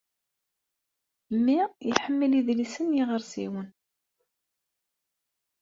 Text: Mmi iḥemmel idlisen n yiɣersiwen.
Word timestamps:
Mmi 1.35 1.59
iḥemmel 1.89 2.31
idlisen 2.39 2.85
n 2.93 2.97
yiɣersiwen. 2.97 3.69